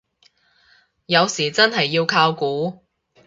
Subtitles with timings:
[1.05, 2.83] 有時真係要靠估